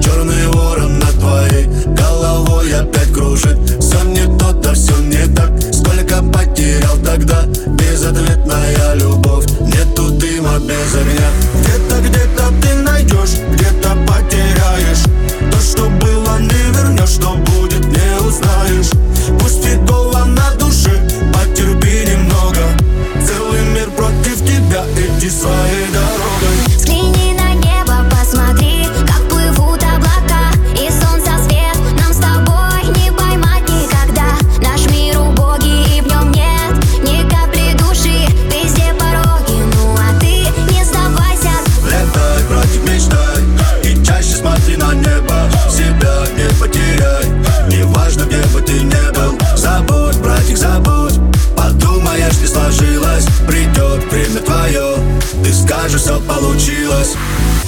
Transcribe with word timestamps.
Черный 0.00 0.46
ворон 0.48 0.98
над 0.98 1.18
твоей 1.18 1.66
головой 1.86 2.72
опять 2.74 3.12
кружит. 3.12 3.58
Все 3.80 4.02
не 4.04 4.24
то, 4.38 4.52
да 4.52 4.72
все 4.72 4.96
не 4.98 5.26
так. 5.34 5.50
Сколько 5.72 6.22
потерял 6.22 6.96
тогда 7.04 7.44
Безответная 7.66 8.94
любовь? 8.94 9.44
Нету 9.60 10.10
дыма 10.12 10.58
без 10.60 10.94
огня. 10.94 11.28
Где-то, 11.60 12.00
где-то 12.00 12.52
ты 12.62 12.74
найдешь 12.76 13.36
Где-то 13.52 13.90
потеряешь. 14.06 15.04
То, 15.50 15.60
что 15.60 15.90
было, 15.90 16.38
не 16.38 16.72
вернешь 16.72 17.10
Что 17.10 17.34
будет, 17.34 17.84
не 17.84 18.26
узнаешь. 18.26 18.90
Пусть 19.40 19.66
и 19.66 19.76
голо 19.76 20.24
на 20.24 20.54
душе 20.54 21.06
Потерпи 21.34 22.06
немного. 22.10 22.64
Целый 23.26 23.62
мир 23.74 23.90
против 23.90 24.38
тебя 24.42 24.84
Иди 24.96 25.28
своей 25.28 25.61
сложилось 52.72 53.26
Придет 53.46 54.04
время 54.10 54.40
твое 54.40 54.96
Ты 55.44 55.52
скажешь, 55.52 56.02
все 56.02 56.20
получилось. 56.20 57.14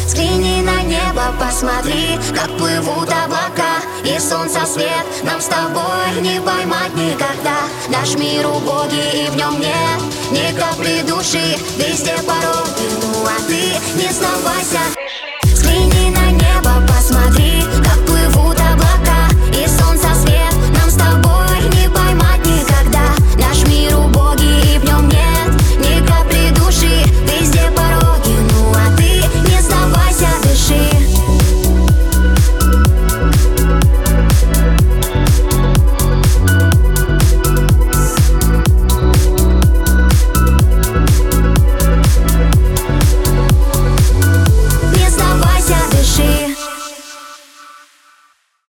Взгляни 0.07 0.63
на 0.63 0.83
небо, 0.83 1.35
посмотри 1.39 2.19
Как 2.35 2.57
плывут 2.57 3.09
облака 3.09 3.81
И 4.05 4.19
солнце 4.19 4.65
свет. 4.67 5.05
Нам 5.23 5.41
с 5.41 5.47
тобой 5.47 6.21
не 6.21 6.41
поймать 6.41 6.95
никогда. 6.95 7.61
Наш 7.89 8.15
мир 8.17 8.47
убогий 8.47 9.27
и 9.27 9.31
в 9.31 9.37
нем 9.37 9.61
нет 9.61 10.01
Ни 10.31 10.57
капли 10.59 11.03
души. 11.07 11.57
Везде 11.77 12.17
порог, 12.27 12.69
ну 13.03 13.25
а 13.25 13.41
ты 13.47 13.75
не 13.97 14.13
сдавайся. 14.13 14.81